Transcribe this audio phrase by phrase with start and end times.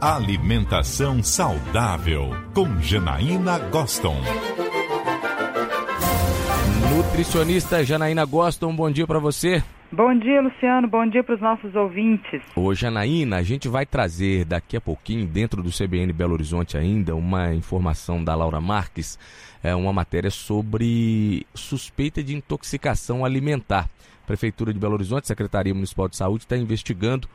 [0.00, 4.14] Alimentação saudável com Janaína Goston.
[6.94, 9.60] Nutricionista Janaína Goston, bom dia para você.
[9.90, 10.86] Bom dia, Luciano.
[10.86, 12.40] Bom dia para os nossos ouvintes.
[12.54, 17.16] Ô, Janaína, a gente vai trazer daqui a pouquinho, dentro do CBN Belo Horizonte ainda,
[17.16, 19.18] uma informação da Laura Marques,
[19.64, 23.88] é uma matéria sobre suspeita de intoxicação alimentar.
[24.28, 27.26] Prefeitura de Belo Horizonte, Secretaria Municipal de Saúde, está investigando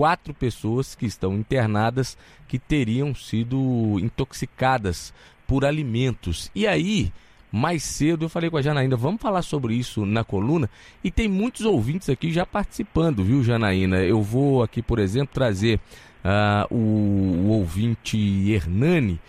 [0.00, 2.16] quatro pessoas que estão internadas
[2.48, 5.12] que teriam sido intoxicadas
[5.46, 6.50] por alimentos.
[6.54, 7.12] E aí,
[7.52, 10.70] mais cedo eu falei com a Janaína, vamos falar sobre isso na coluna.
[11.04, 13.98] E tem muitos ouvintes aqui já participando, viu, Janaína?
[13.98, 15.78] Eu vou aqui, por exemplo, trazer
[16.24, 18.16] uh, o, o, ouvinte
[18.50, 19.20] Hernani,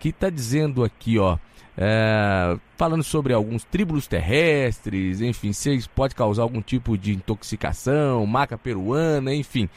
[0.00, 1.36] que está dizendo aqui, ó.
[1.78, 8.58] É, falando sobre alguns tríbulos terrestres, enfim, se pode causar algum tipo de intoxicação, maca
[8.58, 9.68] peruana, enfim.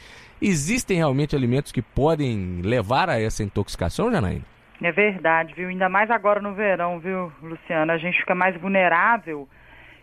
[0.42, 4.44] Existem realmente alimentos que podem levar a essa intoxicação, Janaína?
[4.82, 5.68] É verdade, viu?
[5.68, 7.92] Ainda mais agora no verão, viu, Luciano?
[7.92, 9.48] A gente fica mais vulnerável.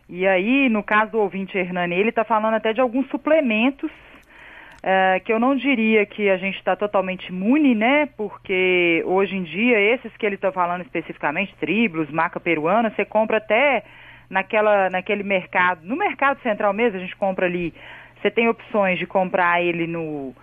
[0.08, 3.92] E aí, no caso do ouvinte Hernani, ele está falando até de alguns suplementos
[4.84, 8.08] é, que eu não diria que a gente está totalmente imune, né?
[8.18, 13.38] Porque hoje em dia, esses que ele está falando especificamente, triblos, maca peruana, você compra
[13.38, 13.84] até
[14.30, 17.74] naquela, naquele mercado, no mercado central mesmo, a gente compra ali,
[18.22, 20.34] você tem opções de comprar ele no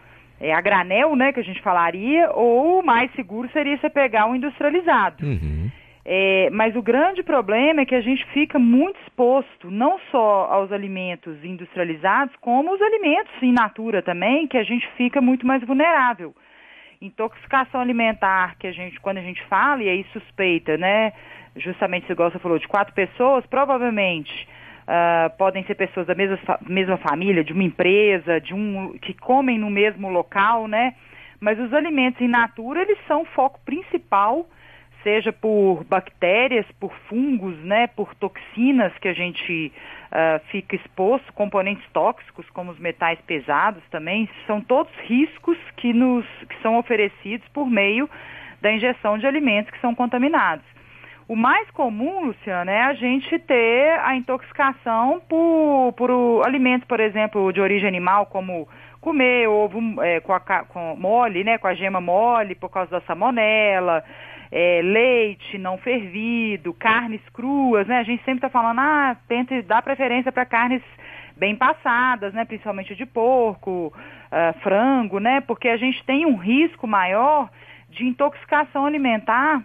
[0.41, 4.27] é, a granel, né, que a gente falaria, ou o mais seguro seria você pegar
[4.27, 5.27] um industrializado.
[5.27, 5.71] Uhum.
[6.11, 10.73] É, mas o grande problema é que a gente fica muito exposto não só aos
[10.73, 16.35] alimentos industrializados, como os alimentos in natura também, que a gente fica muito mais vulnerável.
[17.03, 21.13] Intoxicação alimentar, que a gente, quando a gente fala, e aí suspeita, né?
[21.57, 24.49] Justamente, se você falou, de quatro pessoas, provavelmente
[24.89, 29.59] Uh, podem ser pessoas da mesma, mesma família, de uma empresa, de um que comem
[29.59, 30.95] no mesmo local, né?
[31.39, 34.47] Mas os alimentos in natura, eles são o foco principal,
[35.03, 39.73] seja por bactérias, por fungos, né, por toxinas que a gente
[40.13, 46.25] uh, fica exposto, componentes tóxicos como os metais pesados também, são todos riscos que nos
[46.49, 48.09] que são oferecidos por meio
[48.61, 50.65] da injeção de alimentos que são contaminados.
[51.29, 56.11] O mais comum, Luciana, é a gente ter a intoxicação por, por
[56.47, 58.67] alimentos, por exemplo, de origem animal, como
[58.99, 63.01] comer ovo é, com, a, com mole, né, com a gema mole, por causa da
[63.03, 64.03] salmonela,
[64.51, 67.99] é, leite não fervido, carnes cruas, né?
[67.99, 70.83] A gente sempre está falando, ah, tente dar preferência para carnes
[71.37, 72.45] bem passadas, né?
[72.45, 75.41] Principalmente de porco, uh, frango, né?
[75.41, 77.49] Porque a gente tem um risco maior
[77.91, 79.63] de intoxicação alimentar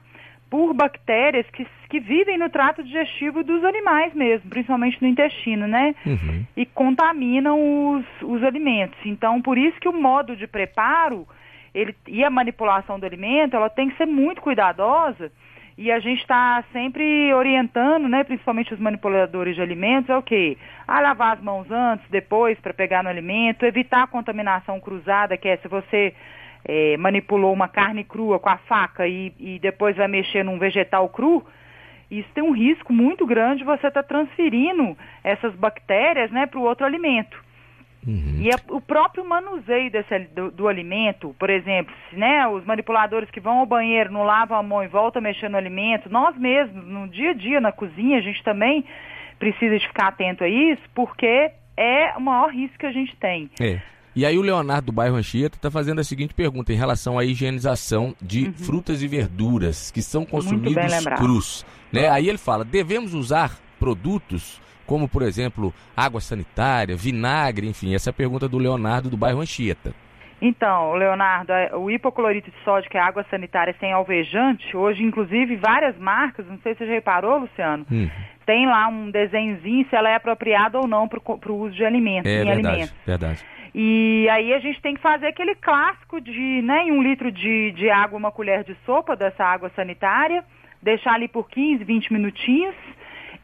[0.49, 5.95] por bactérias que, que vivem no trato digestivo dos animais mesmo, principalmente no intestino, né?
[6.05, 6.45] Uhum.
[6.55, 8.99] E contaminam os, os alimentos.
[9.03, 11.27] Então, por isso que o modo de preparo
[11.73, 15.31] ele, e a manipulação do alimento, ela tem que ser muito cuidadosa.
[15.75, 20.55] E a gente está sempre orientando, né, principalmente os manipuladores de alimentos, é o quê?
[20.87, 25.47] A lavar as mãos antes, depois, para pegar no alimento, evitar a contaminação cruzada, que
[25.47, 26.13] é se você
[26.63, 31.09] é, manipulou uma carne crua com a faca e, e depois vai mexer num vegetal
[31.09, 31.43] cru,
[32.09, 36.63] isso tem um risco muito grande você estar tá transferindo essas bactérias né, para o
[36.63, 37.35] outro alimento.
[38.05, 38.37] Uhum.
[38.41, 43.39] E a, o próprio manuseio desse, do, do, alimento, por exemplo, né, os manipuladores que
[43.39, 47.07] vão ao banheiro, não lavam a mão e voltam mexer no alimento, nós mesmos, no
[47.07, 48.83] dia a dia, na cozinha, a gente também
[49.39, 53.49] precisa de ficar atento a isso, porque é o maior risco que a gente tem.
[53.59, 53.79] É.
[54.15, 57.25] E aí o Leonardo do bairro Anchieta está fazendo a seguinte pergunta em relação à
[57.25, 58.53] higienização de uhum.
[58.53, 61.65] frutas e verduras que são consumidos crus.
[61.91, 62.07] Né?
[62.09, 68.11] Aí ele fala, devemos usar produtos como, por exemplo, água sanitária, vinagre, enfim, essa é
[68.11, 69.93] a pergunta do Leonardo do bairro Anchieta.
[70.41, 75.55] Então, Leonardo, é, o hipoclorito de sódio, que é água sanitária sem alvejante, hoje, inclusive,
[75.55, 78.09] várias marcas, não sei se você reparou, Luciano, hum.
[78.45, 82.29] tem lá um desenhozinho se ela é apropriada ou não para o uso de alimentos,
[82.29, 82.95] é, verdade, alimentos.
[83.05, 83.45] verdade.
[83.73, 87.71] E aí a gente tem que fazer aquele clássico de, né, em um litro de,
[87.71, 90.43] de água, uma colher de sopa dessa água sanitária,
[90.81, 92.75] deixar ali por 15, 20 minutinhos.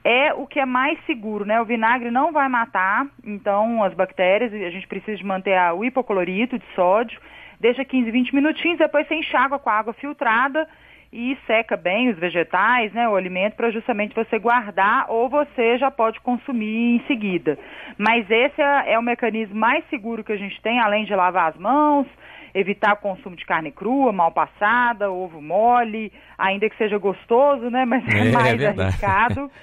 [0.04, 1.60] É o que é mais seguro, né?
[1.60, 5.84] O vinagre não vai matar, então, as bactérias, a gente precisa de manter a, o
[5.84, 7.20] hipoclorito de sódio.
[7.60, 10.68] Deixa 15, 20 minutinhos, depois você enxágua com a água filtrada
[11.12, 15.90] e seca bem os vegetais, né, o alimento, para justamente você guardar ou você já
[15.90, 17.58] pode consumir em seguida.
[17.98, 21.50] Mas esse é, é, o mecanismo mais seguro que a gente tem, além de lavar
[21.50, 22.06] as mãos,
[22.54, 27.86] evitar o consumo de carne crua, mal passada, ovo mole, ainda que seja gostoso, né,
[27.86, 29.52] mas é, é mais é arriscado.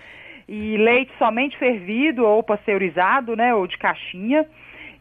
[0.49, 4.47] E leite somente fervido ou pasteurizado, né, ou de caixinha.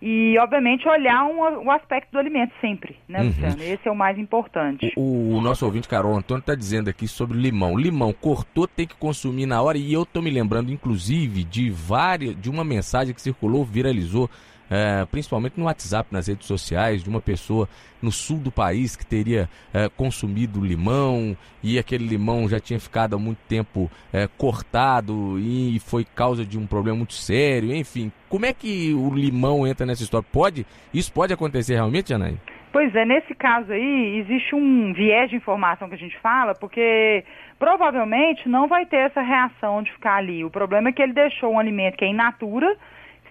[0.02, 3.28] e, obviamente, olhar um, o aspecto do alimento sempre, né, uhum.
[3.28, 3.64] Luciano?
[3.64, 4.92] Esse é o mais importante.
[4.96, 7.78] O, o nosso ouvinte, Carol Antônio, está dizendo aqui sobre limão.
[7.78, 9.78] Limão cortou, tem que consumir na hora.
[9.78, 14.30] E eu estou me lembrando, inclusive, de várias, de uma mensagem que circulou, viralizou
[14.70, 17.68] é, principalmente no WhatsApp, nas redes sociais, de uma pessoa
[18.02, 23.16] no sul do país que teria é, consumido limão e aquele limão já tinha ficado
[23.16, 28.12] há muito tempo é, cortado e foi causa de um problema muito sério, enfim.
[28.30, 30.28] Como é que o limão entra nessa história?
[30.32, 32.38] Pode, isso pode acontecer realmente, Janaí?
[32.76, 37.24] Pois é, nesse caso aí, existe um viés de informação que a gente fala, porque
[37.58, 40.44] provavelmente não vai ter essa reação de ficar ali.
[40.44, 42.76] O problema é que ele deixou um alimento que é in natura,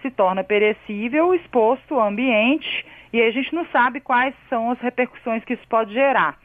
[0.05, 5.43] se torna perecível, exposto ao ambiente, e a gente não sabe quais são as repercussões
[5.45, 6.37] que isso pode gerar.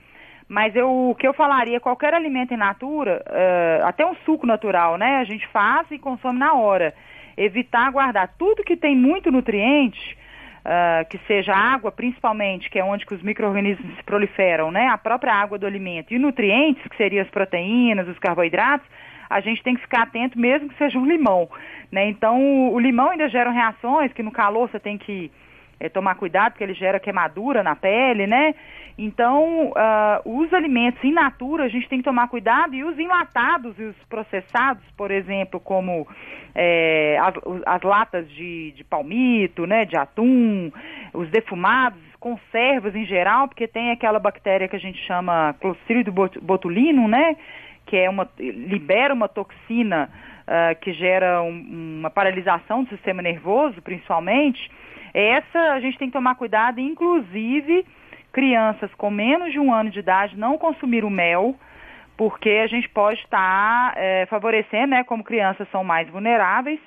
[0.47, 4.97] Mas eu, o que eu falaria, qualquer alimento in natura, uh, até um suco natural,
[4.97, 5.17] né?
[5.17, 6.95] A gente faz e consome na hora.
[7.37, 10.17] Evitar guardar tudo que tem muito nutriente,
[10.65, 14.87] uh, que seja água principalmente, que é onde que os micro-organismos se proliferam, né?
[14.87, 16.13] A própria água do alimento.
[16.13, 18.87] E nutrientes, que seriam as proteínas, os carboidratos,
[19.29, 21.49] a gente tem que ficar atento mesmo que seja um limão.
[21.91, 22.09] Né?
[22.09, 25.31] Então, o limão ainda gera reações que no calor você tem que
[25.79, 28.53] é, tomar cuidado, porque ele gera queimadura na pele, né?
[28.97, 33.79] Então, uh, os alimentos in natura, a gente tem que tomar cuidado, e os enlatados
[33.79, 36.05] e os processados, por exemplo, como
[36.53, 37.33] é, as,
[37.65, 40.69] as, latas de, de palmito, né, de atum,
[41.13, 47.07] os defumados, conservas em geral, porque tem aquela bactéria que a gente chama Clostridium botulinum,
[47.07, 47.37] né?
[47.89, 50.11] Que é uma, libera uma toxina
[50.47, 54.69] uh, que gera um, uma paralisação do sistema nervoso, principalmente,
[55.11, 57.83] essa a gente tem que tomar cuidado, inclusive
[58.31, 61.55] crianças com menos de um ano de idade não consumir o mel,
[62.15, 66.79] porque a gente pode estar tá, é, favorecendo, né, como crianças são mais vulneráveis,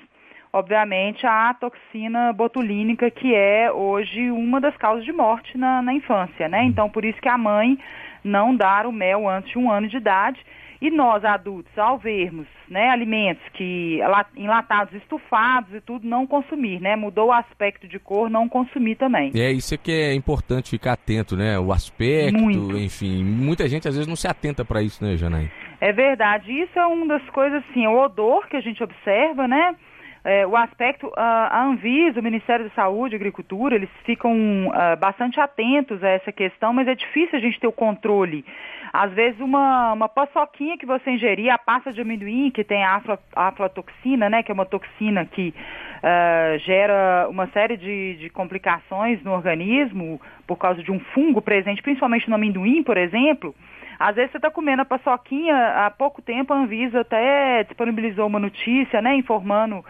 [0.53, 6.47] obviamente, a toxina botulínica, que é hoje uma das causas de morte na, na infância,
[6.47, 6.63] né?
[6.63, 7.77] Então, por isso que a mãe
[8.23, 10.39] não dar o mel antes de um ano de idade.
[10.83, 14.01] E nós, adultos, ao vermos né, alimentos que
[14.35, 16.97] enlatados, estufados e tudo, não consumir, né?
[16.97, 19.31] Mudou o aspecto de cor, não consumir também.
[19.33, 21.57] É, isso é que é importante ficar atento, né?
[21.57, 22.77] O aspecto, Muito.
[22.77, 23.23] enfim.
[23.23, 25.49] Muita gente às vezes não se atenta para isso, né, Janaí?
[25.79, 26.51] É verdade.
[26.51, 29.77] Isso é uma das coisas, assim, o odor que a gente observa, né?
[30.25, 34.31] É, o aspecto, a Anvisa, o Ministério da Saúde, Agricultura, eles ficam
[34.67, 38.45] uh, bastante atentos a essa questão, mas é difícil a gente ter o controle.
[38.93, 42.95] Às vezes uma, uma paçoquinha que você ingerir, a pasta de amendoim, que tem a
[42.95, 49.21] afla, aflatoxina, né, que é uma toxina que uh, gera uma série de, de complicações
[49.23, 53.53] no organismo por causa de um fungo presente, principalmente no amendoim, por exemplo,
[53.99, 58.39] às vezes você está comendo a paçoquinha, há pouco tempo a Anvisa até disponibilizou uma
[58.39, 59.83] notícia, né, informando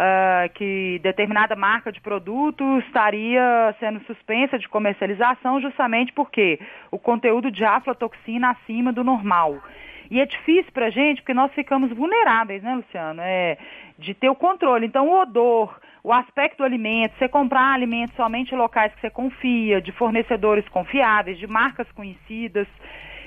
[0.00, 6.58] uh, que determinada marca de produto estaria sendo suspensa de comercialização justamente porque
[6.90, 9.62] o conteúdo de aflatoxina acima do normal.
[10.10, 13.20] E é difícil para a gente porque nós ficamos vulneráveis, né, Luciano?
[13.22, 13.56] É,
[13.96, 14.86] de ter o controle.
[14.86, 19.10] Então, o odor, o aspecto do alimento, você comprar alimentos somente em locais que você
[19.10, 22.66] confia, de fornecedores confiáveis, de marcas conhecidas.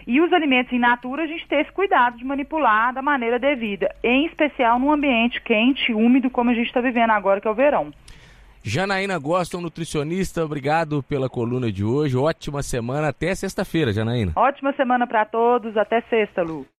[0.05, 3.93] E os alimentos in natura, a gente ter esse cuidado de manipular da maneira devida,
[4.03, 7.55] em especial num ambiente quente, úmido, como a gente está vivendo agora, que é o
[7.55, 7.91] verão.
[8.65, 12.15] Janaína Goston, nutricionista, obrigado pela coluna de hoje.
[12.15, 14.31] Ótima semana, até sexta-feira, Janaína.
[14.37, 16.65] Ótima semana para todos, até sexta, Lu.